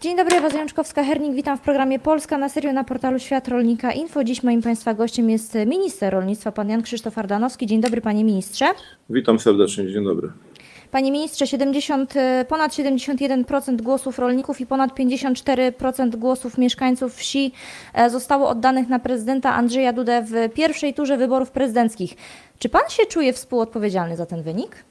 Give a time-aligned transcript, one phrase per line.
[0.00, 1.34] Dzień dobry, Ewa Zajączkowska-Hernik.
[1.34, 4.24] Witam w programie Polska na serio na portalu Świat Rolnika Info.
[4.24, 7.66] Dziś moim Państwa gościem jest minister rolnictwa, pan Jan Krzysztof Ardanowski.
[7.66, 8.66] Dzień dobry, panie ministrze.
[9.10, 10.32] Witam serdecznie, dzień dobry.
[10.90, 12.14] Panie ministrze, 70,
[12.48, 17.52] ponad 71% głosów rolników i ponad 54% głosów mieszkańców wsi
[17.94, 22.14] e, zostało oddanych na prezydenta Andrzeja Dudę w pierwszej turze wyborów prezydenckich.
[22.58, 24.84] Czy pan się czuje współodpowiedzialny za ten wynik?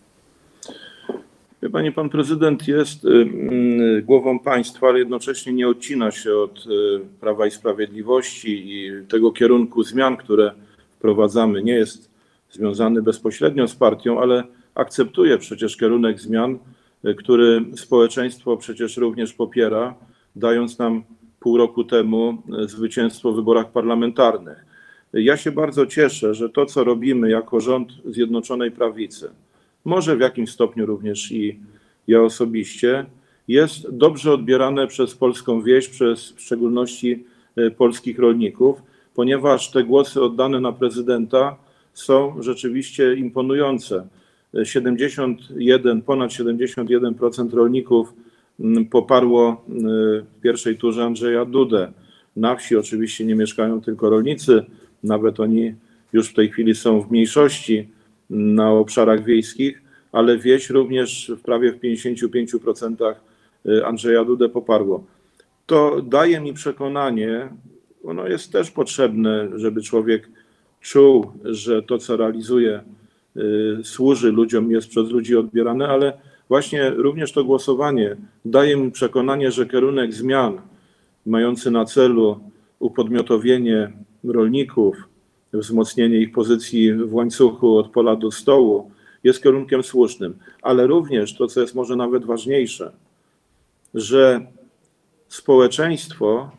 [1.62, 6.66] Wie pani, pan prezydent jest y, y, głową państwa, ale jednocześnie nie odcina się od
[6.66, 10.52] y, Prawa i Sprawiedliwości i tego kierunku zmian, które
[10.98, 11.64] wprowadzamy.
[11.64, 12.12] Nie jest
[12.52, 14.44] związany bezpośrednio z partią, ale
[14.76, 16.58] akceptuje przecież kierunek zmian,
[17.18, 19.96] który społeczeństwo przecież również popiera,
[20.36, 21.04] dając nam
[21.40, 24.66] pół roku temu zwycięstwo w wyborach parlamentarnych.
[25.14, 29.30] Ja się bardzo cieszę, że to, co robimy jako rząd Zjednoczonej Prawicy,
[29.88, 31.60] może w jakimś stopniu również i
[32.08, 33.06] ja osobiście,
[33.48, 37.24] jest dobrze odbierane przez polską wieś, przez w szczególności
[37.56, 38.82] e, polskich rolników,
[39.16, 41.56] ponieważ te głosy oddane na prezydenta
[41.94, 44.08] są rzeczywiście imponujące.
[44.64, 48.14] 71, ponad 71% rolników
[48.60, 49.74] mm, poparło e,
[50.22, 51.92] w pierwszej turze Andrzeja Dudę.
[52.36, 54.66] Na wsi oczywiście nie mieszkają tylko rolnicy,
[55.04, 55.74] nawet oni
[56.14, 57.97] już w tej chwili są w mniejszości
[58.30, 63.16] na obszarach wiejskich, ale wieś również w prawie w 55%
[63.66, 65.04] y, Andrzeja Dudę poparło.
[65.66, 67.50] To daje mi przekonanie,
[68.04, 70.30] ono jest też potrzebne, żeby człowiek
[70.82, 72.82] czuł, że to, co realizuje,
[73.38, 76.18] y, służy ludziom, jest przez ludzi odbierane, ale
[76.50, 80.62] właśnie również to głosowanie daje mi przekonanie, że kierunek zmian
[81.26, 82.40] mający na celu
[82.80, 83.92] upodmiotowienie
[84.24, 84.96] rolników,
[85.54, 88.92] wzmocnienie ich pozycji w łańcuchu od pola do stołu
[89.24, 92.92] jest kierunkiem słusznym, ale również to, co jest może nawet ważniejsze,
[93.94, 94.48] że
[95.28, 96.52] społeczeństwo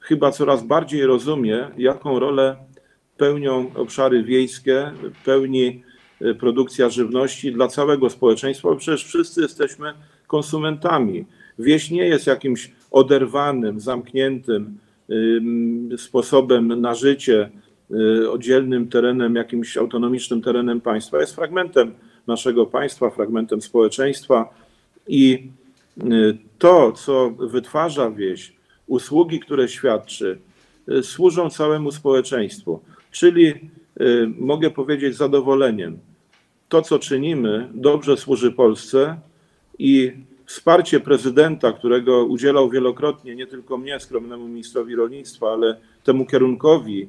[0.00, 2.56] chyba coraz bardziej rozumie, jaką rolę
[3.16, 4.92] pełnią obszary wiejskie,
[5.24, 5.82] pełni
[6.20, 9.94] e, produkcja żywności dla całego społeczeństwa, bo przecież wszyscy jesteśmy
[10.26, 11.26] konsumentami.
[11.58, 14.78] Wieś nie jest jakimś oderwanym, zamkniętym
[15.96, 17.67] sposobem na życie, Y,
[18.30, 21.20] oddzielnym terenem, jakimś autonomicznym terenem państwa.
[21.20, 21.94] Jest fragmentem
[22.26, 24.54] naszego państwa, fragmentem społeczeństwa
[25.08, 25.50] i
[26.02, 28.52] y, to, co wytwarza wieś,
[28.86, 30.38] usługi, które świadczy,
[30.88, 32.80] y, służą całemu społeczeństwu.
[33.10, 33.54] Czyli
[34.38, 35.98] mogę powiedzieć z zadowoleniem,
[36.68, 39.16] to, co czynimy, dobrze służy Polsce
[39.78, 40.12] i
[40.46, 47.08] wsparcie prezydenta, którego udzielał wielokrotnie nie tylko mnie, skromnemu ministrowi rolnictwa, ale temu kierunkowi,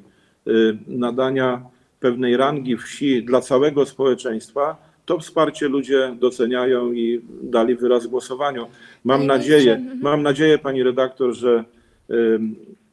[0.86, 1.62] nadania
[2.00, 8.66] pewnej rangi wsi dla całego społeczeństwa, to wsparcie ludzie doceniają i dali wyraz głosowaniu.
[9.04, 10.00] Mam nadzieję, mhm.
[10.02, 11.64] mam nadzieję, pani redaktor, że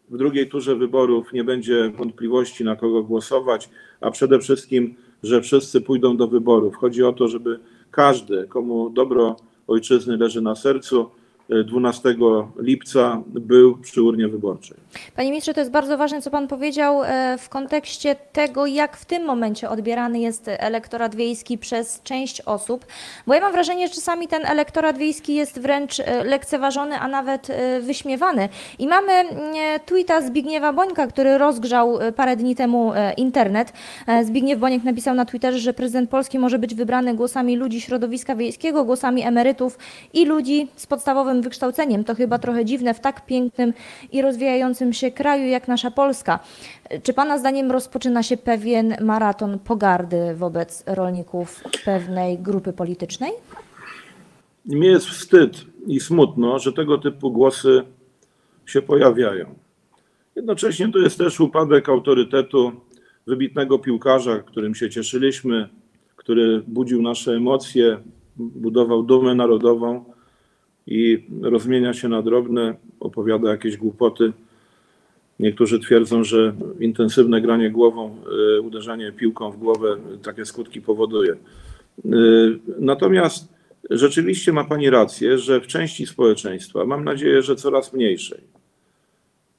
[0.10, 3.70] w drugiej turze wyborów nie będzie wątpliwości, na kogo głosować,
[4.02, 6.76] a przede wszystkim, że wszyscy pójdą do wyborów.
[6.76, 7.60] Chodzi o to, żeby
[7.92, 9.36] każdy, komu dobro
[9.68, 11.10] ojczyzny leży na sercu,
[11.50, 12.16] 12
[12.58, 14.78] lipca był przy urnie wyborczej.
[15.16, 19.06] Panie ministrze, to jest bardzo ważne, co pan powiedział e, w kontekście tego, jak w
[19.06, 22.86] tym momencie odbierany jest elektorat wiejski przez część osób,
[23.28, 27.50] bo ja mam wrażenie, że czasami ten elektorat wiejski jest wręcz e, lekceważony, a nawet
[27.50, 28.50] e, wyśmiewany.
[28.80, 29.12] I mamy
[29.86, 33.74] tweeta Zbigniewa Bońka, który rozgrzał parę dni temu internet.
[34.24, 38.86] Zbigniew Boniek napisał na Twitterze, że prezydent Polski może być wybrany głosami ludzi środowiska wiejskiego,
[38.86, 39.78] głosami emerytów
[40.14, 42.04] i ludzi z podstawowym wykształceniem.
[42.04, 43.74] To chyba trochę dziwne w tak pięknym
[44.12, 46.40] i rozwijającym się kraju jak nasza Polska.
[47.04, 53.32] Czy Pana zdaniem rozpoczyna się pewien maraton pogardy wobec rolników pewnej grupy politycznej?
[54.66, 57.82] Mnie jest wstyd i smutno, że tego typu głosy
[58.66, 59.56] się pojawiają.
[60.36, 62.72] Jednocześnie to jest też upadek autorytetu
[63.28, 65.70] wybitnego piłkarza, którym się cieszyliśmy,
[66.16, 67.98] który budził nasze emocje,
[68.36, 70.06] budował dumę narodową
[70.88, 74.34] i rozmienia się na drobne, opowiada jakieś głupoty.
[75.40, 78.18] Niektórzy twierdzą, że intensywne granie głową,
[78.58, 81.34] y, uderzanie piłką w głowę takie skutki powoduje.
[81.34, 83.54] Y, natomiast
[83.90, 88.42] rzeczywiście ma Pani rację, że w części społeczeństwa, mam nadzieję, że coraz mniejszej,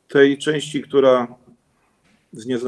[0.08, 1.28] tej części, która
[2.46, 2.58] nie,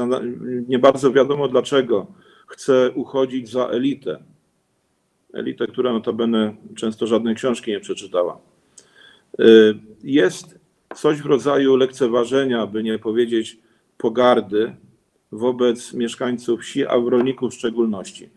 [0.67, 2.07] nie bardzo wiadomo dlaczego
[2.47, 4.19] chce uchodzić za elitę,
[5.33, 8.50] elitę, która notabene często żadnej książki nie przeczytała,
[10.03, 10.59] jest
[10.95, 13.57] coś w rodzaju lekceważenia, by nie powiedzieć
[13.97, 14.75] pogardy
[15.31, 18.29] wobec mieszkańców wsi, a rolników w szczególności.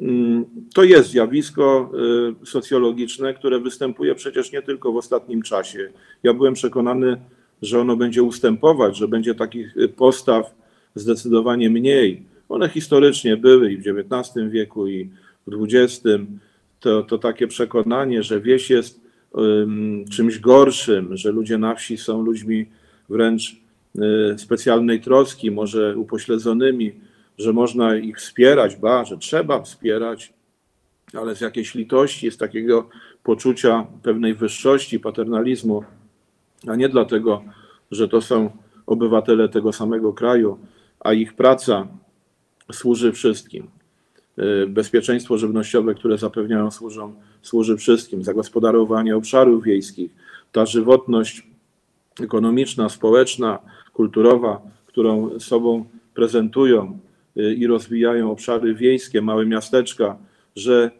[0.00, 1.92] mm, to jest zjawisko
[2.42, 5.92] y, socjologiczne, które występuje przecież nie tylko w ostatnim czasie.
[6.22, 7.16] Ja byłem przekonany,
[7.62, 10.54] że ono będzie ustępować, że będzie takich y, postaw
[10.94, 12.22] zdecydowanie mniej.
[12.48, 15.10] One historycznie były i w XIX wieku, i
[15.46, 16.02] w XX.
[16.80, 19.01] To, to takie przekonanie, że wieś jest
[20.10, 22.66] czymś gorszym, że ludzie na wsi są ludźmi
[23.08, 23.56] wręcz
[24.32, 26.92] y, specjalnej troski, może upośledzonymi,
[27.38, 30.32] że można ich wspierać, ba, że trzeba wspierać,
[31.14, 32.88] ale z jakiejś litości, z takiego
[33.22, 35.84] poczucia pewnej wyższości, paternalizmu,
[36.66, 37.42] a nie dlatego,
[37.90, 38.50] że to są
[38.86, 40.58] obywatele tego samego kraju,
[41.00, 41.88] a ich praca
[42.72, 43.81] służy wszystkim.
[44.38, 48.24] Y, Bezpieczeństwo żywnościowe, które zapewniają, służą, służy wszystkim.
[48.24, 50.10] Zagospodarowanie obszarów wiejskich,
[50.52, 51.46] ta żywotność
[52.20, 53.58] ekonomiczna, społeczna,
[53.92, 55.84] kulturowa, którą sobą
[56.14, 56.98] prezentują
[57.36, 60.16] y, i rozwijają obszary wiejskie, małe miasteczka,
[60.56, 60.90] że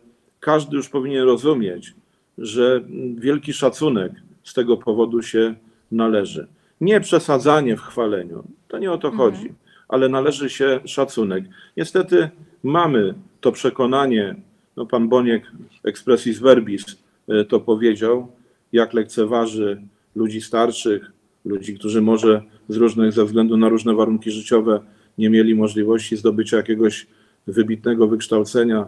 [0.40, 1.94] każdy już powinien rozumieć,
[2.38, 2.80] że
[3.16, 4.12] wielki szacunek
[4.44, 5.54] z tego powodu się
[5.90, 6.46] należy.
[6.80, 9.52] Nie przesadzanie w chwaleniu, to nie o to chodzi,
[9.88, 11.44] ale należy się szacunek.
[11.76, 12.30] Niestety
[12.62, 14.34] mamy to przekonanie,
[14.76, 15.42] no pan Boniek
[15.84, 16.84] expressis verbis
[17.28, 18.28] y, to powiedział,
[18.72, 19.82] jak lekceważy
[20.14, 21.12] ludzi starszych,
[21.44, 24.80] ludzi, którzy może z różnych, ze względu na różne warunki życiowe
[25.18, 27.06] nie mieli możliwości zdobycia jakiegoś
[27.46, 28.86] wybitnego wykształcenia.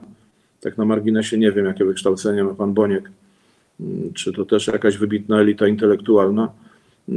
[0.60, 3.10] Tak na marginesie nie wiem, jakie wykształcenie ma pan Boniek.
[3.80, 6.52] Mm, Czy to też jakaś wybitna elita intelektualna.
[7.08, 7.12] Y,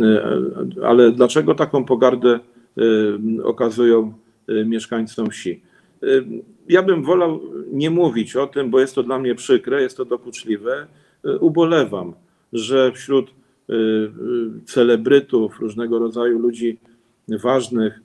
[0.84, 2.40] Ale dlaczego taką pogardę
[2.78, 4.14] y, okazują
[4.66, 5.62] mieszkańcom wsi?
[6.70, 7.42] Ja bym wolał
[7.72, 10.88] nie mówić o tym, bo jest to dla mnie przykre, jest to dokuczliwe.
[11.26, 12.14] Y, Ubolewam,
[12.54, 14.10] że wśród y, y,
[14.66, 16.80] celebrytów, różnego rodzaju ludzi
[17.28, 18.00] ważnych,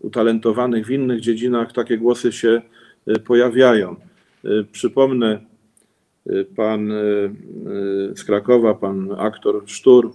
[0.00, 2.62] utalentowanych w innych dziedzinach, takie głosy się
[3.26, 3.96] pojawiają.
[4.72, 5.40] Przypomnę,
[6.56, 6.92] pan
[8.14, 10.12] z Krakowa, pan aktor Sztur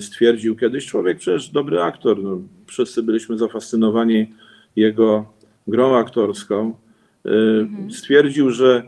[0.00, 4.32] stwierdził kiedyś, człowiek przecież dobry aktor, no, wszyscy byliśmy zafascynowani
[4.76, 5.26] jego
[5.66, 6.74] grą aktorską,
[7.26, 8.82] y, stwierdził, że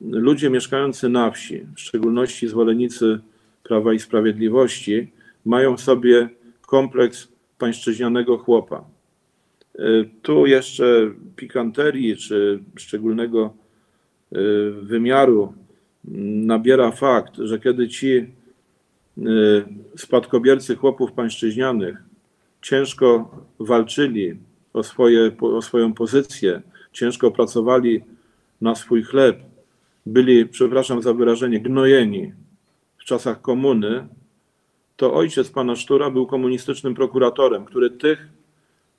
[0.00, 3.20] ludzie mieszkający na wsi, w szczególności zwolennicy
[3.62, 5.12] Prawa i Sprawiedliwości,
[5.44, 6.28] mają w sobie
[6.66, 7.28] kompleks
[7.58, 8.84] pańszczyźnianego chłopa.
[9.78, 13.54] Y, Tu jeszcze pikanterii czy szczególnego
[14.32, 14.36] y,
[14.82, 15.54] wymiaru
[16.08, 18.38] mm, nabiera fakt, że kiedy ci
[19.96, 21.96] spadkobiercy chłopów pańszczyźnianych
[22.62, 24.36] ciężko walczyli
[24.78, 28.04] o, swoje, o swoją pozycję, ciężko pracowali
[28.60, 29.40] na swój chleb,
[30.06, 32.32] byli, przepraszam za wyrażenie, gnojeni
[32.98, 34.08] w czasach komuny,
[34.96, 38.28] to ojciec pana Sztura był komunistycznym prokuratorem, który tych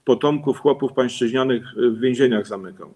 [0.06, 2.94] potomków chłopów pańszczyźnianych w więzieniach zamykał.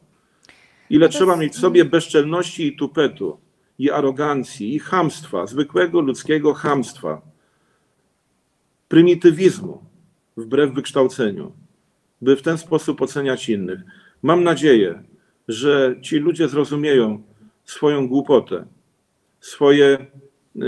[0.89, 3.37] Ile to trzeba jest- mieć w sobie bezczelności i tupetu,
[3.79, 7.21] i arogancji, i chamstwa, zwykłego ludzkiego chamstwa,
[8.87, 9.83] prymitywizmu,
[10.37, 11.51] wbrew wykształceniu,
[12.23, 13.79] by w ten sposób oceniać innych.
[14.21, 15.03] Mam nadzieję,
[15.47, 17.23] że ci ludzie zrozumieją
[17.65, 18.65] swoją głupotę,
[19.39, 20.05] swoje
[20.55, 20.59] y,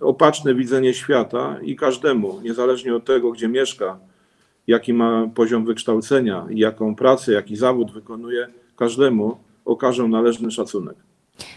[0.00, 3.98] opaczne widzenie świata i każdemu, niezależnie od tego, gdzie mieszka,
[4.66, 10.96] jaki ma poziom wykształcenia, jaką pracę, jaki zawód wykonuje, każdemu okażą należny szacunek.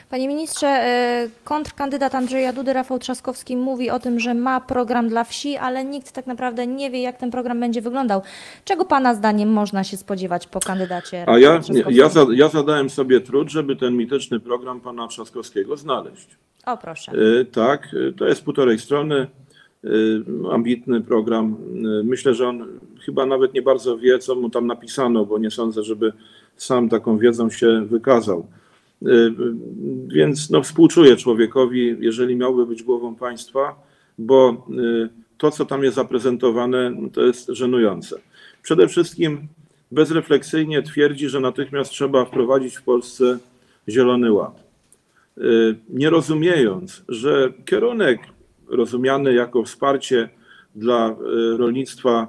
[0.10, 5.24] Panie ministrze, e, kontrkandydat Andrzeja Dudy, Rafał Trzaskowski, mówi o tym, że ma program dla
[5.24, 8.22] wsi, ale nikt tak naprawdę nie wie, jak ten program będzie wyglądał.
[8.66, 13.22] Czego Pana zdaniem można się spodziewać po kandydacie A ja, ja, za, ja zadałem sobie
[13.22, 16.28] trud, żeby ten mityczny program pana Trzaskowskiego znaleźć.
[16.66, 17.12] O, proszę.
[17.12, 19.28] Y, Tak, y, to jest półtorej strony,
[20.52, 21.56] ambitny program.
[22.04, 22.68] Myślę, że on
[23.06, 26.14] chyba nawet nie bardzo wie, co mu tam napisano, bo nie sądzę, żeby
[26.56, 28.48] sam taką wiedzą się wykazał.
[29.02, 29.34] Y,
[30.08, 33.76] Więc no, współczuję człowiekowi, jeżeli miałby być głową państwa,
[34.18, 38.20] bo y, to, co tam jest zaprezentowane, to jest żenujące.
[38.62, 39.48] Przede wszystkim
[39.92, 43.38] bezrefleksyjnie twierdzi, że natychmiast trzeba wprowadzić w Polsce
[43.90, 44.64] Zielony Ład
[45.38, 48.20] y, nie rozumiejąc, że kierunek
[48.68, 50.30] rozumiany jako wsparcie
[50.76, 51.16] dla
[51.58, 52.28] rolnictwa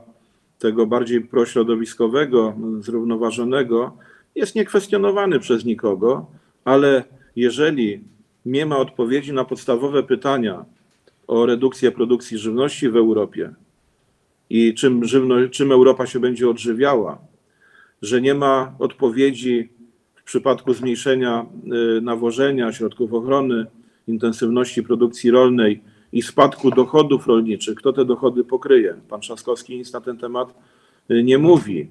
[0.58, 3.96] tego bardziej prośrodowiskowego, zrównoważonego,
[4.34, 6.26] jest niekwestionowany przez nikogo,
[6.64, 7.04] ale
[7.36, 8.00] jeżeli
[8.46, 10.64] nie ma odpowiedzi na podstawowe pytania
[11.26, 13.54] o redukcję produkcji żywności w Europie
[14.50, 17.18] i czym, żywno, czym Europa się będzie odżywiała,
[18.02, 19.68] że nie ma odpowiedzi
[20.14, 21.46] w przypadku zmniejszenia
[21.98, 23.66] y, nawożenia, środków ochrony,
[24.08, 25.80] intensywności produkcji rolnej
[26.12, 28.94] i spadku dochodów rolniczych, kto te dochody pokryje?
[29.08, 30.54] Pan Trzaskowski nic na ten temat
[31.10, 31.88] y, nie mówi.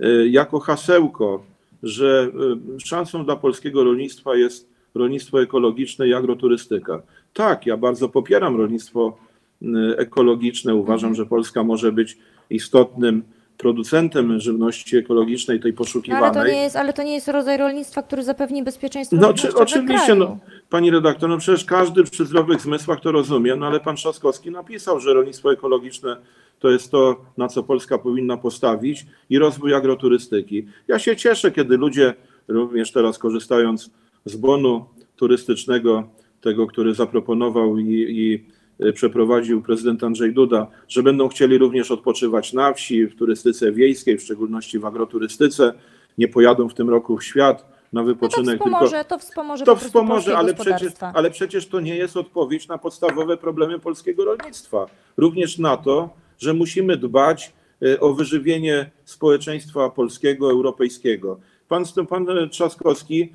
[0.00, 1.44] Y, Jako hasełko,
[1.84, 2.30] że
[2.76, 7.02] y, szansą dla polskiego rolnictwa jest rolnictwo ekologiczne i agroturystyka.
[7.32, 9.18] Tak, ja bardzo popieram rolnictwo
[9.62, 10.74] y, ekologiczne.
[10.74, 12.18] Uważam, że Polska może być
[12.50, 13.22] istotnym
[13.58, 16.24] producentem żywności ekologicznej, tej No, poszukiwanej.
[16.24, 19.54] ale, to nie jest, ale to nie jest rodzaj rolnictwa, który zapewni bezpieczeństwo No, czy,
[19.54, 20.38] oczywiście, no,
[20.70, 25.00] pani redaktor, no przecież każdy przy zdrowych zmysłach to rozumie, no ale pan Trzaskowski napisał,
[25.00, 26.16] że rolnictwo ekologiczne
[26.58, 30.66] to jest to, na co Polska powinna postawić i rozwój agroturystyki.
[30.88, 32.14] Ja się cieszę, kiedy ludzie,
[32.48, 33.90] również teraz korzystając
[34.24, 34.84] z bonu
[35.16, 36.08] turystycznego,
[36.40, 38.44] tego, który zaproponował i, i
[38.86, 44.18] e, przeprowadził prezydent Andrzej Duda, że będą chcieli również odpoczywać na wsi, w turystyce wiejskiej,
[44.18, 45.74] w szczególności w agroturystyce,
[46.18, 49.64] nie pojadą w tym roku w świat na No to wypoczynek, tylko wspomoże, to wspomoże
[49.64, 54.86] to wspomoże, ale przecież, ale przecież to nie jest odpowiedź na podstawowe problemy polskiego rolnictwa.
[55.16, 56.10] Również na to,
[56.44, 61.40] że musimy dbać e, o wyżywienie społeczeństwa polskiego, europejskiego.
[61.68, 63.32] Pan, pan Trzaskowski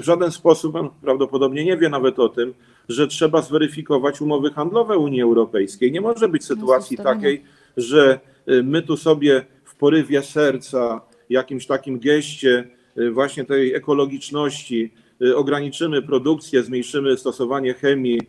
[0.00, 2.54] w żaden sposób, prawdopodobnie nie wie nawet o tym,
[2.88, 5.92] że trzeba zweryfikować umowy handlowe Unii Europejskiej.
[5.92, 7.42] Nie może być sytuacji takiej,
[7.76, 11.00] że e, my tu sobie w porywie serca,
[11.30, 14.92] jakimś takim geście e, właśnie tej ekologiczności
[15.34, 18.20] ograniczymy produkcję, zmniejszymy stosowanie chemii,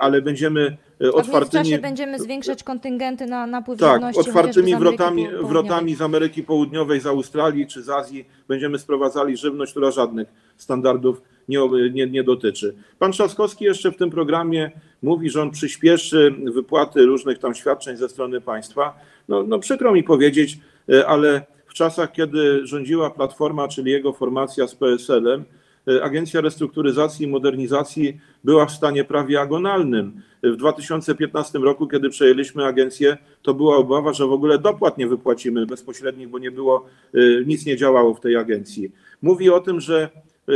[0.00, 5.22] ale będziemy y, A w otwartymi, będziemy zwiększać kontyngenty na napływ tak, otwartymi z wrotami,
[5.22, 5.50] Południowej.
[5.50, 11.22] wrotami z Ameryki Południowej, z Australii czy z Azji będziemy sprowadzali żywność, która żadnych standardów
[11.48, 11.58] nie,
[11.92, 12.74] nie, nie dotyczy.
[12.98, 14.70] Pan Trzaskowski jeszcze w tym programie
[15.02, 18.94] mówi, że on przyspieszy wypłaty różnych tam świadczeń ze strony państwa.
[19.28, 20.58] No, no przykro mi powiedzieć,
[20.90, 25.44] y, ale w czasach, kiedy rządziła Platforma, czyli jego formacja z PSL-em,
[25.88, 30.22] y, Agencja Restrukturyzacji i Modernizacji była w stanie prawie agonalnym.
[30.42, 35.66] W 2015 roku, kiedy przejęliśmy agencję, to była obawa, że w ogóle dopłat nie wypłacimy
[35.66, 38.92] bezpośrednich, bo nie było, y, nic nie działało w tej agencji.
[39.22, 40.10] Mówi o tym, że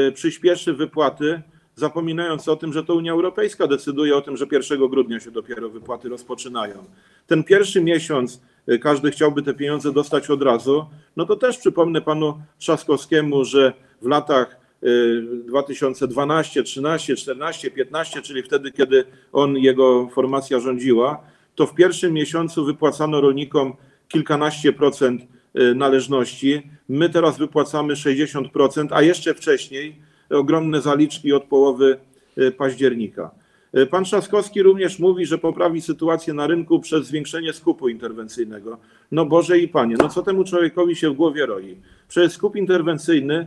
[0.09, 1.43] y, przyspieszy wypłaty,
[1.75, 5.69] zapominając o tym, że to Unia Europejska decyduje o tym, że 1 grudnia się dopiero
[5.69, 6.85] wypłaty rozpoczynają.
[7.27, 12.01] Ten pierwszy miesiąc y, każdy chciałby te pieniądze dostać od razu, no to też przypomnę
[12.01, 14.66] panu Trzaskowskiemu, że w latach
[15.47, 21.21] 2012, 13, 14, 15, czyli wtedy, kiedy on, jego formacja rządziła,
[21.55, 23.73] to w pierwszym miesiącu wypłacano rolnikom
[24.09, 25.23] kilkanaście procent
[25.61, 26.63] y, należności.
[26.89, 29.97] My teraz wypłacamy 60%, a jeszcze wcześniej
[30.31, 31.99] ogromne zaliczki od połowy
[32.39, 33.31] y, października.
[33.77, 38.79] Y, Pan Trzaskowski również mówi, że poprawi sytuację na rynku przez zwiększenie skupu interwencyjnego.
[39.13, 41.77] No Boże i Panie, no co temu człowiekowi się w głowie roi?
[42.09, 43.47] Przecież skup interwencyjny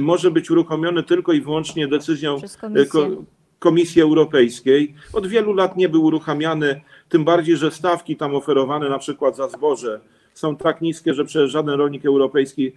[0.00, 3.24] może być uruchomiony tylko i wyłącznie decyzją y, ko-
[3.58, 4.94] Komisji Europejskiej.
[5.12, 9.48] Od wielu lat nie był uruchamiany, tym bardziej, że stawki tam oferowane na przykład za
[9.48, 10.00] zboże
[10.34, 12.72] są tak niskie, że przecież żaden rolnik europejski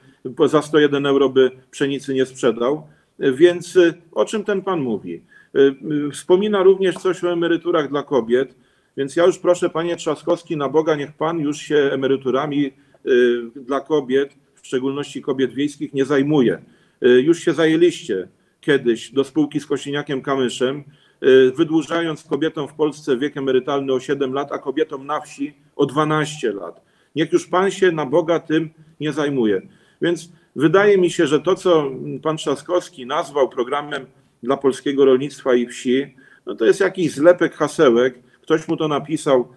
[0.46, 2.88] za 101 euro by pszenicy nie sprzedał.
[3.20, 5.22] Więc y, o czym ten pan mówi?
[5.56, 5.76] Y,
[6.08, 8.56] y, Wspomina również coś o emeryturach dla kobiet,
[8.98, 12.66] więc ja już proszę panie Trzaskowski, na Boga niech pan już się emeryturami
[13.06, 16.62] y, dla kobiet, w szczególności kobiet wiejskich, nie zajmuje.
[17.06, 18.28] Y, Już się zajęliście
[18.62, 20.84] kiedyś do spółki z Kosiniakiem Kamyszem,
[21.24, 25.86] y, wydłużając kobietom w Polsce wiek emerytalny o 7 lat, a kobietom na wsi o
[25.86, 26.82] 12 lat.
[27.16, 29.62] Niech już pan się na Boga tym nie zajmuje.
[30.02, 31.92] Więc wydaje mi się, że to, co
[32.24, 34.06] pan Trzaskowski nazwał programem
[34.44, 36.16] dla polskiego rolnictwa i wsi,
[36.46, 38.20] no to jest jakiś zlepek hasełek.
[38.42, 39.48] Ktoś mu to napisał,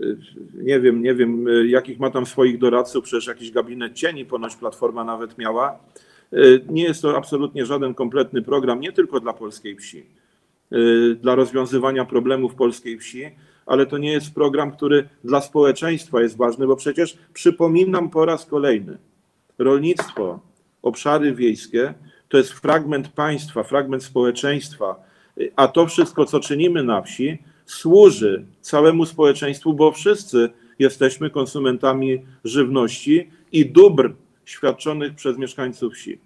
[0.00, 0.16] y,
[0.54, 5.04] nie wiem, nie wiem, jakich ma tam swoich doradców, przecież jakiś gabinet cieni ponoć Platforma
[5.04, 5.78] nawet miała.
[6.32, 10.06] Y, Nie jest to absolutnie żaden kompletny program, nie tylko dla polskiej wsi,
[10.72, 13.24] y, dla rozwiązywania problemów polskiej wsi,
[13.66, 18.46] ale to nie jest program, który dla społeczeństwa jest ważny, bo przecież przypominam po raz
[18.46, 18.98] kolejny,
[19.58, 20.40] rolnictwo,
[20.82, 21.94] obszary wiejskie
[22.28, 24.96] to jest fragment państwa, fragment społeczeństwa,
[25.56, 33.30] a to wszystko, co czynimy na wsi, służy całemu społeczeństwu, bo wszyscy jesteśmy konsumentami żywności
[33.52, 34.12] i dóbr
[34.50, 36.18] świadczonych przez mieszkańców wsi.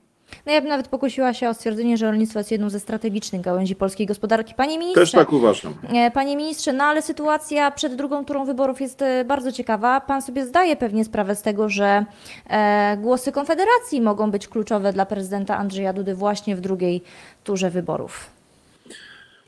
[0.47, 3.76] No ja bym nawet pokusiła się o stwierdzenie, że rolnictwo jest jedną ze strategicznych gałęzi
[3.76, 4.55] polskiej gospodarki.
[4.55, 5.75] Panie ministrze, Też tak uważam.
[5.95, 10.00] E, Panie ministrze, no ale sytuacja przed drugą turą wyborów jest e, bardzo ciekawa.
[10.00, 12.05] Pan sobie zdaje pewnie sprawę z tego, że
[12.47, 17.02] e, głosy Konfederacji mogą być kluczowe dla prezydenta Andrzeja Dudy właśnie w drugiej
[17.45, 18.31] turze wyborów.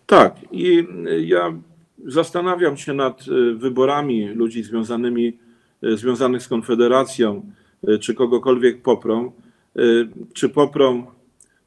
[0.06, 0.86] Tak, i
[1.18, 1.52] ja
[2.06, 5.38] zastanawiam się nad wyborami ludzi związanymi,
[5.82, 7.42] związanych z Konfederacją,
[8.00, 9.32] czy kogokolwiek poprą,
[9.78, 11.06] y, czy poprą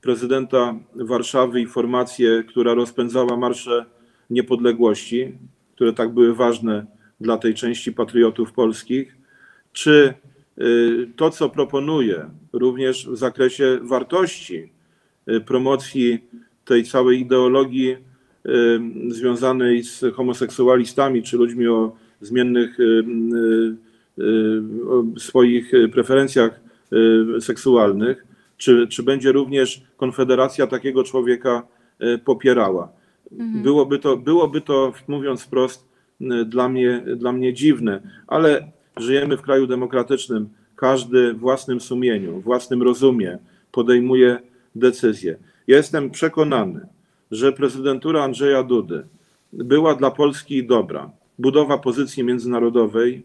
[0.02, 3.86] prezydenta Warszawy i formację, która rozpędzała marsze
[4.30, 5.38] niepodległości,
[5.76, 6.86] które tak były ważne
[7.22, 9.18] dla tej części patriotów polskich,
[9.74, 10.14] czy
[10.58, 14.70] y, to, co proponuje, również w zakresie wartości
[15.30, 16.20] y, promocji
[16.66, 18.00] tej całej ideologii y,
[19.08, 22.88] związanej z homoseksualistami czy ludźmi o zmiennych y, y,
[23.38, 23.87] y,
[24.90, 26.60] o swoich preferencjach
[27.38, 28.26] y, seksualnych,
[28.58, 31.68] czy, czy będzie również Konfederacja takiego człowieka
[32.02, 32.92] y, popierała.
[33.32, 35.86] Byłoby to, byłoby to, mówiąc wprost,
[36.22, 40.50] y, dla mnie, dla mnie dziwne, ale żyjemy w kraju demokratycznym.
[40.76, 43.38] Każdy w własnym sumieniu, własnym rozumie
[43.72, 44.40] podejmuje
[44.76, 45.38] decyzje.
[45.68, 46.88] Ja jestem przekonany,
[47.32, 49.04] że prezydentura Andrzeja Dudy
[49.54, 51.12] była dla Polski dobra.
[51.40, 53.24] Budowa pozycji międzynarodowej,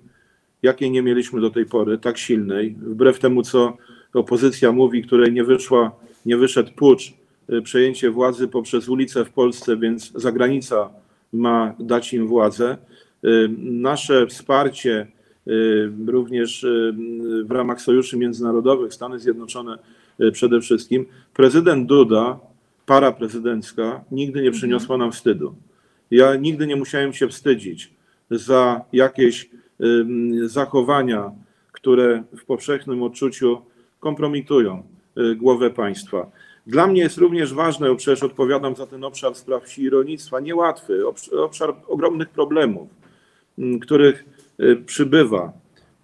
[0.63, 3.77] jakiej nie mieliśmy do tej pory, tak silnej, wbrew temu, co
[4.15, 5.93] opozycja mówi, której nie wyszła,
[6.27, 7.13] nie wyszedł pucz,
[7.53, 10.91] y, przejęcie władzy poprzez ulicę w Polsce, więc zagranica
[11.33, 12.77] ma dać im władzę.
[13.25, 15.07] Y, Nasze wsparcie
[15.49, 16.67] y, również
[17.45, 19.79] w ramach sojuszy międzynarodowych, Stany Zjednoczone
[20.33, 22.41] przede wszystkim, prezydent Duda,
[22.87, 25.55] para prezydencka, nigdy nie przyniosła nam wstydu.
[26.11, 27.91] Ja nigdy nie musiałem się wstydzić
[28.31, 29.51] za jakieś
[30.47, 31.33] zachowania,
[31.73, 33.63] które w powszechnym odczuciu
[34.01, 34.83] kompromitują
[35.19, 36.31] y, głowę państwa.
[36.67, 40.41] Dla mnie jest również ważne, bo przecież odpowiadam za ten obszar spraw wsi i rolnictwa,
[40.41, 42.89] niełatwy, obsz- obszar ogromnych problemów,
[43.59, 44.25] m, których
[44.61, 45.53] y, przybywa,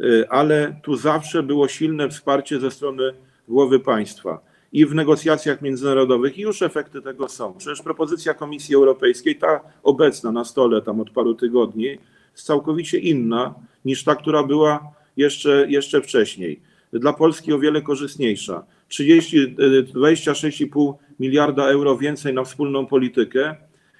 [0.00, 3.12] Y, ale tu zawsze było silne wsparcie ze strony
[3.48, 4.40] głowy państwa
[4.72, 7.54] i w negocjacjach międzynarodowych i już efekty tego są.
[7.54, 11.98] Przecież propozycja Komisji Europejskiej, ta obecna na stole tam od paru tygodni,
[12.42, 13.54] całkowicie inna
[13.84, 16.60] niż ta, która była jeszcze, jeszcze wcześniej.
[16.92, 18.64] Dla Polski o wiele korzystniejsza.
[18.88, 23.54] 30, y, 26,5 miliarda euro więcej na wspólną politykę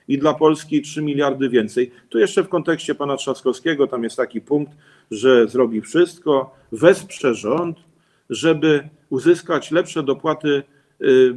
[0.08, 1.90] i dla Polski 3 miliardy więcej.
[2.08, 4.72] Tu jeszcze w kontekście pana Trzaskowskiego, tam jest taki punkt,
[5.10, 7.76] że zrobi wszystko, wesprze rząd,
[8.30, 10.62] żeby uzyskać lepsze dopłaty,
[11.02, 11.34] y,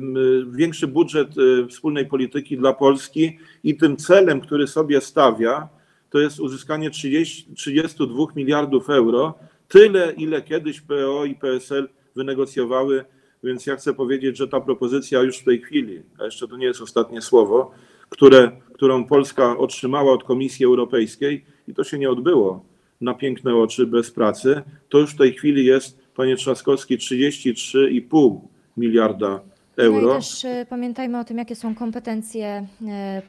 [0.52, 5.70] większy budżet y, wspólnej polityki dla Polski i tym celem, który sobie stawia,
[6.12, 9.34] to jest uzyskanie 30, 32 miliardów euro,
[9.68, 13.06] tyle ile kiedyś PO i PSL wynegocjowały,
[13.44, 16.66] więc ja chcę powiedzieć, że ta propozycja już w tej chwili, a jeszcze to nie
[16.66, 17.72] jest ostatnie słowo,
[18.10, 22.66] które, którą Polska otrzymała od Komisji Europejskiej i to się nie odbyło
[23.02, 28.42] na piękne oczy bez pracy, to już w tej chwili jest, panie Trzaskowski, 33,5
[28.78, 30.12] miliarda No euro.
[30.12, 32.86] i też y, pamiętajmy o tym, jakie są kompetencje y,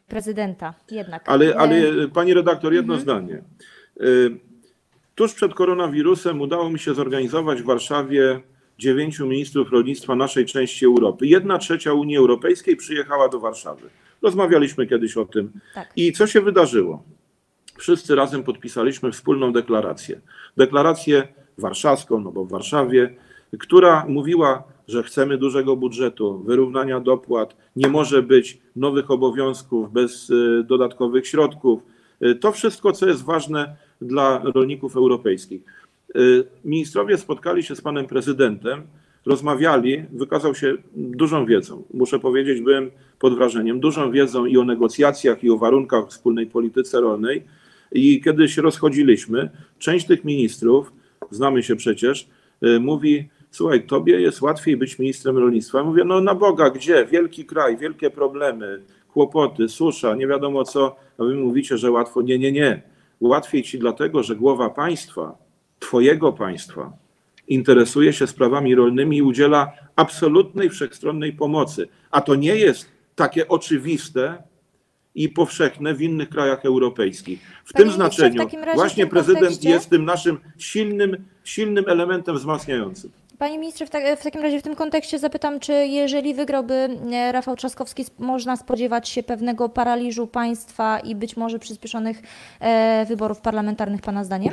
[0.09, 1.29] prezydenta jednak.
[1.29, 3.43] Ale, Y, ale pani redaktor, jedno zdanie.
[4.01, 4.53] Y,
[5.15, 8.41] Tuż przed koronawirusem udało mi się zorganizować w Warszawie
[8.79, 11.27] dziewięciu ministrów rolnictwa naszej części Europy.
[11.27, 13.89] Jedna trzecia Unii Europejskiej przyjechała do Warszawy.
[14.23, 15.53] Rozmawialiśmy kiedyś o tym.
[15.75, 15.93] Tak.
[15.97, 17.03] I co się wydarzyło?
[17.79, 20.21] Wszyscy razem podpisaliśmy wspólną deklarację.
[20.57, 21.29] Deklarację
[21.59, 23.15] warszawską, no bo w Warszawie,
[23.59, 30.64] która mówiła, że chcemy dużego budżetu, wyrównania dopłat, nie może być nowych obowiązków bez y,
[30.68, 31.81] dodatkowych środków.
[32.23, 35.62] Y, To wszystko, co jest ważne dla rolników europejskich.
[36.16, 38.83] Y, Ministrowie spotkali się z panem prezydentem,
[39.27, 41.83] rozmawiali, wykazał się dużą wiedzą.
[41.95, 47.01] Muszę powiedzieć, byłem pod wrażeniem, dużą wiedzą i o negocjacjach, i o warunkach wspólnej polityce
[47.01, 47.42] rolnej.
[47.92, 50.92] I kiedy się rozchodziliśmy, część tych ministrów,
[51.31, 52.29] znamy się przecież,
[52.81, 55.79] mówi: Słuchaj, tobie jest łatwiej być ministrem rolnictwa.
[55.79, 57.07] Ja mówię: No na Boga, gdzie?
[57.07, 60.97] Wielki kraj, wielkie problemy, kłopoty, susza, nie wiadomo co.
[61.19, 62.23] A wy mówicie, że łatwo.
[62.23, 62.83] Nie, nie, nie.
[63.21, 65.37] Łatwiej ci dlatego, że głowa państwa,
[65.79, 66.93] twojego państwa,
[67.49, 71.88] interesuje się sprawami rolnymi i udziela absolutnej, wszechstronnej pomocy.
[72.11, 74.43] A to nie jest takie oczywiste
[75.15, 77.41] i powszechne w innych krajach europejskich.
[77.65, 80.38] W Panie tym w znaczeniu takim razie w właśnie tym prezydent kontekście- jest tym naszym
[80.59, 83.11] silnym, silnym elementem wzmacniającym.
[83.43, 87.57] Panie ministrze, w, w takim razie w tym kontekście zapytam, czy jeżeli wygrałby e, Rafał
[87.57, 92.23] Trzaskowski, można spodziewać się pewnego paraliżu państwa i być może przyspieszonych
[92.61, 94.53] e, wyborów parlamentarnych, Pana zdaniem?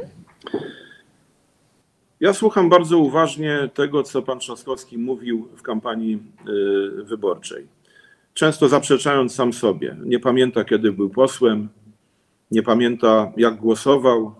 [2.19, 6.19] Ja słucham bardzo uważnie tego, co pan Trzaskowski mówił w kampanii
[6.99, 7.67] y, wyborczej.
[8.33, 9.95] Często zaprzeczając sam sobie.
[10.05, 11.69] Nie pamięta, kiedy był posłem,
[12.51, 14.38] nie pamięta, jak głosował.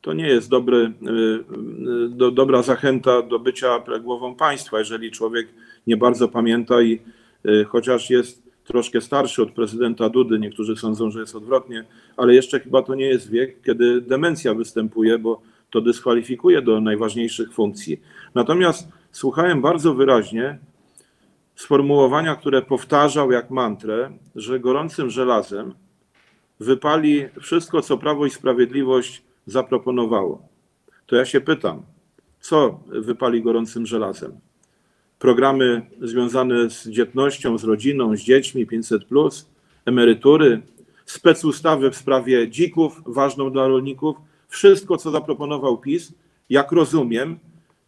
[0.00, 5.48] To nie jest dobry, y, y, do, dobra zachęta do bycia głową państwa, jeżeli człowiek
[5.86, 7.00] nie bardzo pamięta i
[7.46, 11.84] y, chociaż jest troszkę starszy od prezydenta Dudy, niektórzy sądzą, że jest odwrotnie,
[12.16, 17.52] ale jeszcze chyba to nie jest wiek, kiedy demencja występuje, bo to dyskwalifikuje do najważniejszych
[17.52, 18.00] funkcji.
[18.34, 20.58] Natomiast słuchałem bardzo wyraźnie
[21.54, 25.74] sformułowania, które powtarzał jak mantrę, że gorącym żelazem
[26.60, 30.48] wypali wszystko, co Prawo i Sprawiedliwość zaproponowało.
[31.06, 31.82] To ja się pytam,
[32.40, 34.32] co wypali gorącym żelazem?
[35.18, 39.02] Programy związane z dzietnością, z rodziną, z dziećmi, 500,
[39.86, 40.62] emerytury,
[41.06, 44.16] specustawy w sprawie dzików, ważną dla rolników.
[44.48, 46.12] Wszystko, co zaproponował PiS,
[46.50, 47.38] jak rozumiem,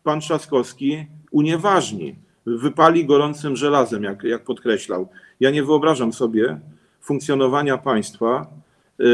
[0.03, 2.15] pan Trzaskowski unieważni,
[2.47, 5.09] wypali gorącym żelazem, jak, jak podkreślał.
[5.41, 6.61] Ja nie wyobrażam sobie
[7.01, 8.47] funkcjonowania państwa,
[9.01, 9.05] y,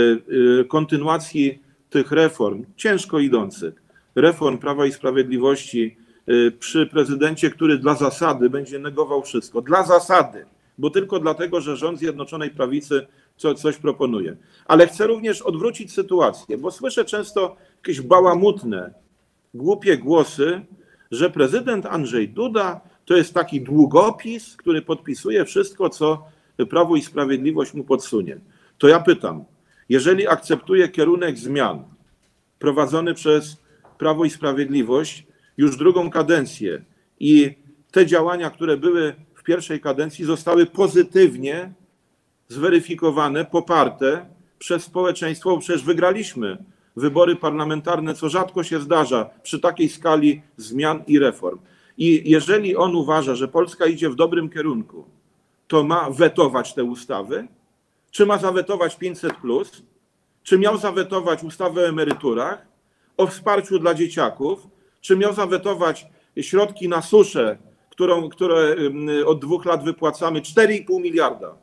[0.60, 3.82] y, kontynuacji tych reform, ciężko idących,
[4.14, 5.96] reform Prawa i Sprawiedliwości
[6.28, 9.62] y, przy prezydencie, który dla zasady będzie negował wszystko.
[9.62, 10.44] Dla zasady,
[10.78, 14.36] bo tylko dlatego, że rząd Zjednoczonej Prawicy co, coś proponuje.
[14.66, 18.94] Ale chcę również odwrócić sytuację, bo słyszę często jakieś bałamutne,
[19.54, 20.60] głupie głosy,
[21.10, 26.24] że prezydent Andrzej Duda to jest taki długopis, który podpisuje wszystko, co
[26.70, 28.38] Prawo i Sprawiedliwość mu podsunie.
[28.78, 29.44] To ja pytam,
[29.88, 31.84] jeżeli akceptuje kierunek zmian
[32.58, 33.56] prowadzony przez
[33.98, 36.84] Prawo i Sprawiedliwość już drugą kadencję
[37.20, 37.54] i
[37.90, 41.72] te działania, które były w pierwszej kadencji, zostały pozytywnie
[42.48, 44.26] zweryfikowane, poparte
[44.58, 46.58] przez społeczeństwo, bo przecież wygraliśmy
[46.96, 51.58] wybory parlamentarne, co rzadko się zdarza przy takiej skali zmian i reform.
[51.98, 55.04] I jeżeli on uważa, że Polska idzie w dobrym kierunku,
[55.68, 57.48] to ma wetować te ustawy?
[58.10, 59.32] Czy ma zawetować 500,
[60.42, 62.66] czy miał zawetować ustawę o emeryturach,
[63.16, 64.66] o wsparciu dla dzieciaków,
[65.00, 66.06] czy miał zawetować
[66.40, 67.58] środki na suszę,
[67.90, 71.54] którą, które ym, od dwóch lat wypłacamy 4,5 miliarda.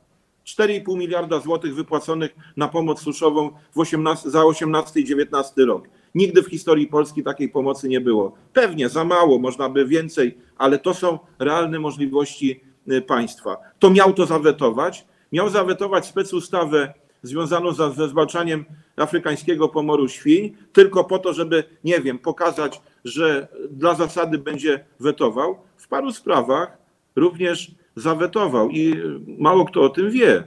[0.45, 5.87] 4,5 miliarda złotych wypłaconych na pomoc suszową w 18, za 18 i 19 rok.
[6.15, 8.35] Nigdy w historii Polski takiej pomocy nie było.
[8.53, 13.57] Pewnie za mało, można by więcej, ale to są realne możliwości y, państwa.
[13.79, 15.05] To miał to zawetować.
[15.31, 21.99] Miał zawetować specustawę związaną za- ze zwalczaniem afrykańskiego pomoru świń, tylko po to, żeby, nie
[22.01, 25.57] wiem, pokazać, że dla zasady będzie wetował.
[25.77, 26.77] W paru sprawach
[27.15, 28.95] również zawetował i
[29.37, 30.43] mało kto o tym wie.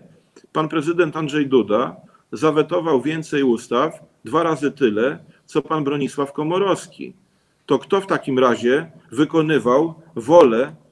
[0.52, 1.96] Pan prezydent Andrzej Duda
[2.32, 3.92] zawetował więcej ustaw,
[4.24, 7.12] dwa razy tyle, co pan Bronisław Komorowski.
[7.66, 10.87] To kto w takim razie wykonywał wolę y,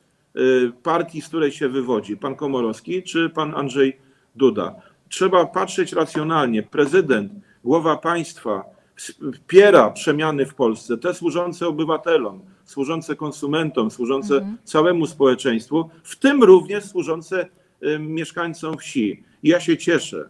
[0.83, 2.17] partii, z której się wywodzi?
[2.17, 3.97] Pan Komorowski czy pan Andrzej
[4.37, 4.75] Duda?
[5.09, 6.63] Trzeba patrzeć racjonalnie.
[6.63, 7.33] Prezydent,
[7.65, 8.65] głowa państwa
[8.97, 16.85] wspiera przemiany w Polsce, te służące obywatelom, służące konsumentom, służące całemu społeczeństwu, w tym również
[16.85, 17.49] służące
[17.83, 19.25] y, mieszkańcom wsi.
[19.43, 20.29] I ja się cieszę,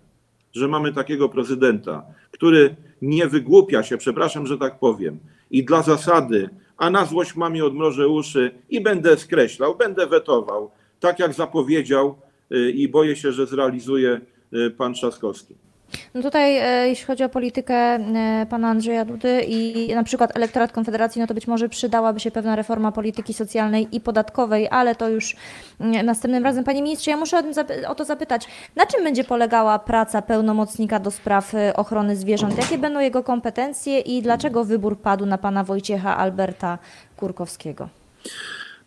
[0.52, 5.18] że mamy takiego prezydenta, który nie wygłupia się, przepraszam, że tak powiem,
[5.50, 11.18] i dla zasady, a na złość mamie odmrożę uszy i będę skreślał, będę wetował, tak
[11.18, 12.18] jak zapowiedział
[12.52, 14.20] y, i boję się, że zrealizuje
[14.54, 15.65] y, pan Trzaskowski.
[16.14, 20.72] No tutaj, e, jeśli chodzi o politykę e, pana Andrzeja Dudy i na przykład elektorat
[20.72, 25.08] Konfederacji, no to być może przydałaby się pewna reforma polityki socjalnej i podatkowej, ale to
[25.08, 25.36] już
[25.80, 26.64] mm, następnym razem.
[26.64, 27.42] Panie ministrze, ja muszę
[27.88, 28.48] o, to zapytać.
[28.76, 32.58] Na czym będzie polegała praca pełnomocnika do spraw e, ochrony zwierząt?
[32.58, 36.78] Jakie będą jego kompetencje i dlaczego wybór padł na pana Wojciecha Alberta
[37.16, 37.88] Kurkowskiego?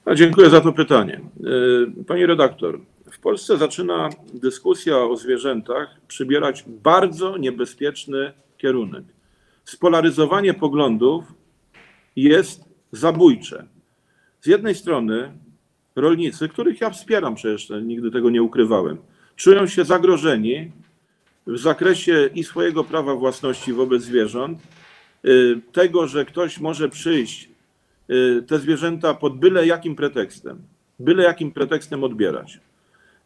[0.05, 1.21] A Dziękuję za to pytanie.
[2.07, 2.79] Pani redaktor,
[3.11, 9.03] w Polsce zaczyna dyskusja o zwierzętach przybierać bardzo niebezpieczny kierunek.
[9.65, 11.23] Spolaryzowanie poglądów
[12.15, 13.65] jest zabójcze.
[14.41, 15.31] Z jednej strony
[15.95, 18.97] rolnicy, których ja wspieram przecież, nigdy tego nie ukrywałem,
[19.35, 20.71] czują się zagrożeni
[21.47, 24.59] w zakresie i swojego prawa własności wobec zwierząt,
[25.25, 27.49] y, tego, że ktoś może przyjść
[28.09, 30.61] y, te zwierzęta pod byle jakim pretekstem,
[30.99, 32.59] byle jakim pretekstem odbierać.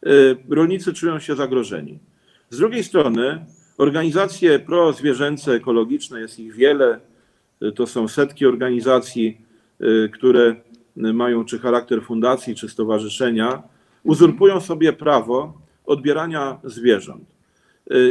[0.06, 1.98] Y, Rolnicy czują się zagrożeni.
[2.50, 3.44] Z drugiej strony
[3.78, 7.00] organizacje prozwierzęce, ekologiczne, jest ich wiele,
[7.62, 9.40] y, to są setki organizacji,
[9.80, 10.56] y, które
[10.96, 13.62] mają czy charakter fundacji, czy stowarzyszenia,
[14.02, 17.24] uzurpują sobie prawo odbierania zwierząt.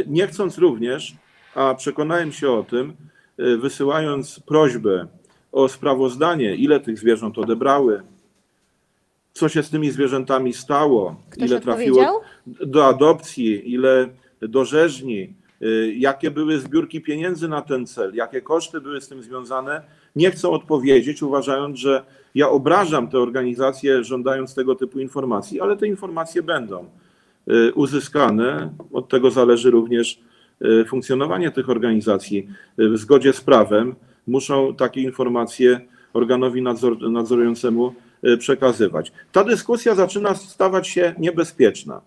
[0.06, 1.14] Nie chcąc również,
[1.54, 2.92] a przekonałem się o tym,
[3.38, 5.06] wysyłając prośbę
[5.52, 8.02] o sprawozdanie, ile tych zwierząt odebrały,
[9.34, 14.08] co się z tymi zwierzętami stało, Ktoś ile trafiło do adopcji, ile
[14.40, 19.22] do rzeźni, y, jakie były zbiórki pieniędzy na ten cel, jakie koszty były z tym
[19.22, 19.82] związane,
[20.16, 22.02] nie chcą odpowiedzieć, uważając, że
[22.34, 26.84] ja obrażam te organizacje, żądając tego typu informacji, ale te informacje będą
[27.48, 28.70] y, uzyskane.
[28.92, 30.20] Od tego zależy również
[30.62, 32.48] y, funkcjonowanie tych organizacji.
[32.78, 33.94] W zgodzie z prawem
[34.26, 35.80] muszą takie informacje
[36.12, 37.94] organowi nadzor, nadzorującemu
[38.38, 39.12] przekazywać.
[39.32, 42.00] Ta dyskusja zaczyna stawać się niebezpieczna.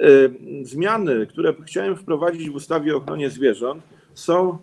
[0.00, 0.30] Y,
[0.62, 3.82] Zmiany, które chciałem wprowadzić w ustawie o ochronie zwierząt,
[4.14, 4.58] są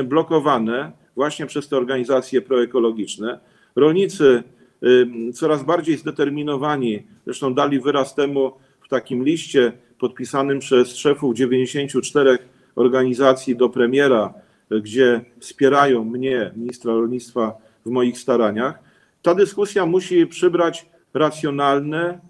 [0.00, 3.38] y, blokowane właśnie przez te organizacje proekologiczne,
[3.76, 4.42] Rolnicy
[4.82, 12.38] y, coraz bardziej zdeterminowani, zresztą dali wyraz temu w takim liście podpisanym przez szefów 94
[12.74, 14.34] organizacji do premiera,
[14.72, 18.78] y, gdzie wspierają mnie, ministra rolnictwa, w moich staraniach.
[19.24, 22.20] Ta dyskusja musi przybrać racjonalne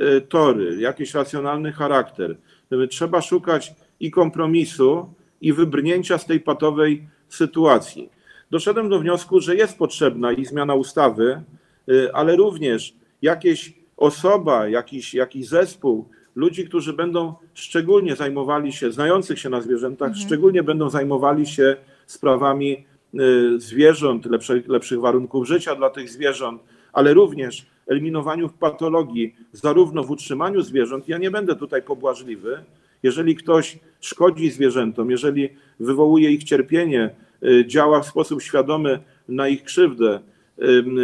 [0.00, 2.36] y, tory, jakiś racjonalny charakter.
[2.90, 8.10] Trzeba szukać i kompromisu, i wybrnięcia z tej patowej sytuacji.
[8.50, 11.42] Doszedłem do wniosku, że jest potrzebna i zmiana ustawy,
[11.88, 19.38] y, ale również jakieś osoba, jakiś, jakiś zespół ludzi, którzy będą szczególnie zajmowali się, znających
[19.38, 22.84] się na zwierzętach, szczególnie będą zajmowali się sprawami
[23.56, 30.62] zwierząt, lepszych, lepszych warunków życia dla tych zwierząt, ale również eliminowaniu patologii, zarówno w utrzymaniu
[30.62, 31.08] zwierząt.
[31.08, 32.64] Ja nie będę tutaj pobłażliwy.
[33.02, 35.48] Jeżeli ktoś szkodzi zwierzętom, jeżeli
[35.80, 37.10] wywołuje ich cierpienie,
[37.42, 38.98] y, działa w sposób świadomy
[39.28, 40.20] na ich krzywdę,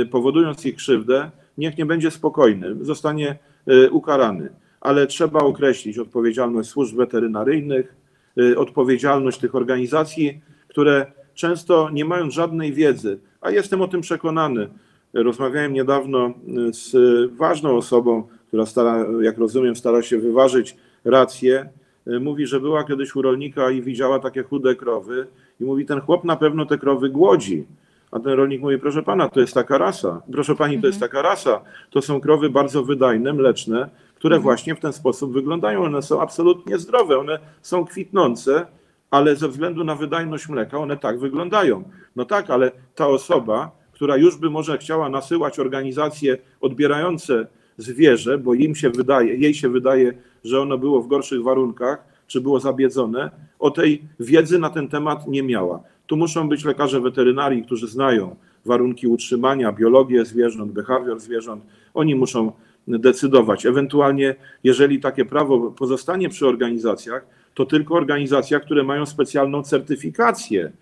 [0.02, 3.38] y, powodując ich krzywdę, niech nie będzie spokojny, zostanie
[3.70, 4.48] y, ukarany.
[4.80, 7.94] Ale trzeba określić odpowiedzialność służb weterynaryjnych,
[8.38, 11.06] y, odpowiedzialność tych organizacji, które
[11.40, 14.68] często nie mają żadnej wiedzy, a jestem o tym przekonany.
[15.14, 16.34] Rozmawiałem niedawno
[16.68, 16.92] y, z
[17.36, 21.68] ważną osobą, która stara, jak rozumiem, stara się wyważyć rację.
[22.06, 25.26] Y, Mówi, że była kiedyś u rolnika i widziała takie chude krowy
[25.60, 27.64] i mówi, ten chłop na pewno te krowy głodzi.
[28.10, 30.22] A ten rolnik mówi, proszę pana, to jest taka rasa.
[30.32, 31.60] Proszę pani, to jest taka rasa.
[31.90, 35.84] To są krowy bardzo wydajne, mleczne, które właśnie w ten sposób wyglądają.
[35.84, 38.66] One są absolutnie zdrowe, one są kwitnące,
[39.10, 41.84] ale ze względu na wydajność mleka one tak wyglądają.
[42.16, 47.46] No tak, ale ta osoba, która już by może chciała nasyłać organizacje odbierające
[47.76, 50.12] zwierzę, bo im się wydaje, jej się wydaje,
[50.44, 55.28] że ono było w gorszych warunkach, czy było zabiedzone, o tej wiedzy na ten temat
[55.28, 55.80] nie miała.
[56.06, 61.64] Tu muszą być lekarze weterynarii, którzy znają warunki utrzymania, biologię zwierząt, behawior zwierząt.
[61.94, 62.52] Oni muszą
[62.88, 63.66] decydować.
[63.66, 67.26] Ewentualnie, jeżeli takie prawo pozostanie przy organizacjach,
[67.60, 70.72] to tylko organizacjach, które mają specjalną certyfikację,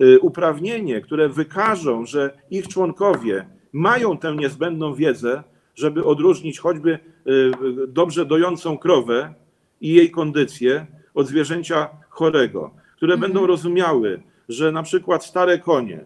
[0.00, 5.42] y, uprawnienie, które wykażą, że ich członkowie mają tę niezbędną wiedzę,
[5.74, 6.90] żeby odróżnić choćby
[7.26, 7.50] y,
[7.88, 9.34] dobrze dojącą krowę
[9.80, 16.04] i jej kondycję od zwierzęcia chorego, które będą rozumiały, że na przykład stare konie,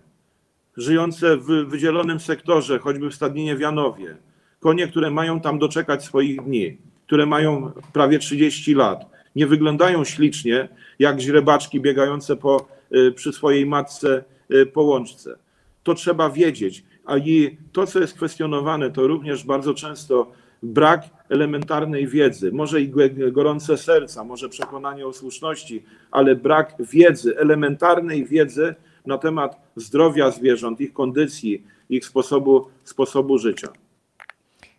[0.77, 4.17] żyjące w wydzielonym sektorze, choćby w stadninie w Janowie,
[4.61, 10.69] konie, które mają tam doczekać swoich dni, które mają prawie 30 lat, nie wyglądają ślicznie
[10.99, 15.39] jak źrebaczki biegające po, y, przy swojej matce y, po łączce.
[15.83, 16.85] To trzeba wiedzieć.
[17.05, 22.93] A i to, co jest kwestionowane, to również bardzo często brak elementarnej wiedzy, może i
[23.33, 28.75] gorące serca, może przekonanie o słuszności, ale brak wiedzy, elementarnej wiedzy
[29.07, 33.69] na temat zdrowia zwierząt, ich kondycji, ich sposobu, sposobu życia.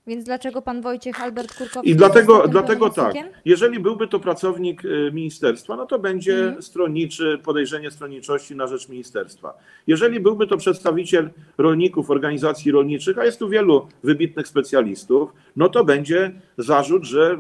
[0.08, 3.14] Więc dlaczego pan Wojciech Albert Kurkowski I dlatego, dlatego tak,
[3.46, 6.62] jeżeli byłby to pracownik y, ministerstwa, no to będzie Mhm.
[6.62, 9.54] stronniczy, podejrzenie stronniczości na rzecz ministerstwa.
[9.88, 15.84] Jeżeli byłby to przedstawiciel rolników, organizacji rolniczych, a jest tu wielu wybitnych specjalistów, no to
[15.84, 17.38] będzie zarzut, że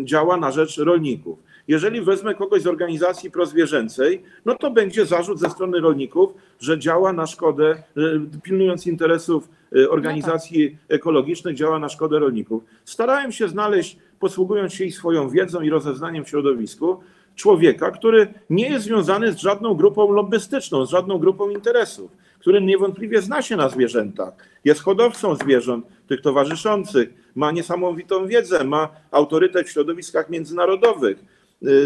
[0.00, 1.38] y, działa na rzecz rolników.
[1.70, 7.12] Jeżeli wezmę kogoś z organizacji prozwierzęcej, no to będzie zarzut ze strony rolników, że działa
[7.12, 12.64] na szkodę, y, pilnując interesów y, organizacji ekologicznych, działa na szkodę rolników.
[12.84, 17.00] Starałem się znaleźć, posługując się i swoją wiedzą i rozeznaniem w środowisku,
[17.36, 23.22] człowieka, który nie jest związany z żadną grupą lobbystyczną, z żadną grupą interesów, który niewątpliwie
[23.22, 24.32] zna się na zwierzętach,
[24.64, 31.24] jest hodowcą zwierząt, tych towarzyszących, ma niesamowitą wiedzę, ma autorytet w środowiskach międzynarodowych,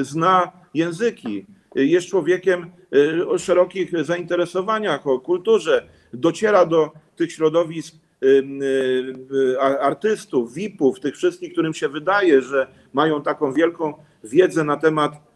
[0.02, 7.94] zna języki, y, jest człowiekiem y, o szerokich zainteresowaniach, o kulturze, dociera do tych środowisk
[7.94, 8.26] y,
[9.32, 15.34] y, artystów, VIP-ów, tych wszystkich, którym się wydaje, że mają taką wielką wiedzę na temat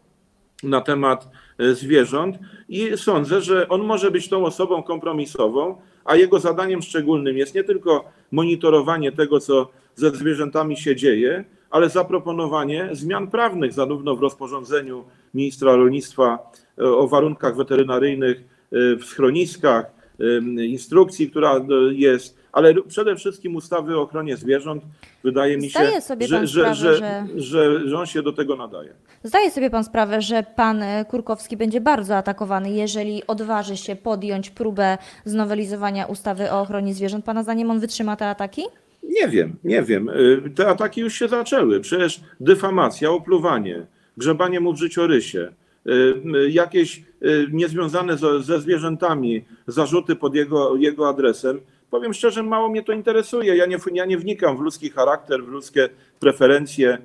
[0.63, 1.27] na temat
[1.73, 2.39] zwierząt.
[2.69, 7.63] I sądzę, że on może być tą osobą kompromisową, a jego zadaniem szczególnym jest nie
[7.63, 15.03] tylko monitorowanie tego, co ze zwierzętami się dzieje, ale zaproponowanie zmian prawnych zarówno w rozporządzeniu
[15.33, 19.85] ministra rolnictwa e, o warunkach weterynaryjnych e, w schroniskach,
[20.19, 21.55] e, instrukcji, która
[21.91, 24.83] jest, ale przede wszystkim ustawy o ochronie zwierząt.
[25.23, 25.79] Wydaje mi się,
[26.19, 28.93] że, że, że, że- on się do tego nadaje.
[29.23, 34.97] Zdaje sobie pan sprawę, że pan Kurkowski będzie bardzo atakowany, jeżeli odważy się podjąć próbę
[35.25, 37.25] znowelizowania ustawy o ochronie zwierząt.
[37.25, 38.63] Pana zdaniem on wytrzyma te ataki?
[39.03, 40.09] Nie wiem, nie wiem.
[40.09, 41.79] Y, Te ataki już się zaczęły.
[41.79, 43.85] Przecież dyfamacja, opluwanie,
[44.17, 45.51] grzebanie mu w życiorysie,
[45.87, 45.91] y,
[46.35, 47.03] y, jakieś
[47.51, 51.59] niezwiązane ze, zwierzętami zarzuty pod jego, jego adresem
[51.89, 53.55] powiem szczerze, mało mnie to interesuje.
[53.55, 56.97] Ja nie, ja nie wnikam w ludzki charakter, w ludzkie preferencje.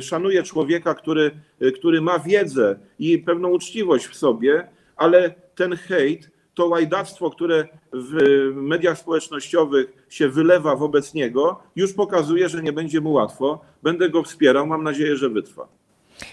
[0.00, 1.30] Szanuję człowieka, który,
[1.74, 8.14] który ma wiedzę i pewną uczciwość w sobie, ale ten hejt, to łajdactwo, które w
[8.54, 13.60] mediach społecznościowych się wylewa wobec niego, już pokazuje, że nie będzie mu łatwo.
[13.82, 15.68] Będę go wspierał, mam nadzieję, że wytrwa.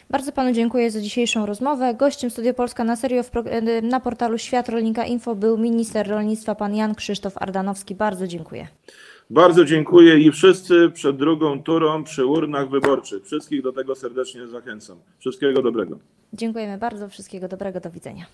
[0.10, 1.94] Bardzo panu dziękuję za dzisiejszą rozmowę.
[1.94, 6.76] Gościem Studio Polska na serio e, na portalu Świat Rolnika Info był minister rolnictwa pan
[6.76, 7.96] Jan Krzysztof Ardanowski.
[7.96, 8.68] Bardzo dziękuję.
[9.30, 13.26] Bardzo dziękuję i wszyscy przed drugą turą przy urnach wyborczych.
[13.26, 14.98] Wszystkich do tego serdecznie zachęcam.
[15.20, 16.00] Wszystkiego dobrego.
[16.34, 17.10] Dziękujemy bardzo.
[17.10, 17.80] Wszystkiego dobrego.
[17.80, 18.26] Do widzenia.